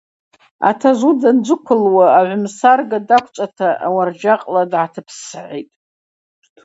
[0.69, 5.75] Атажв-уыд данджвыквылу, агӏвымсарга даквчӏвата ауарджьакъла дгӏатыпссгӏитӏ.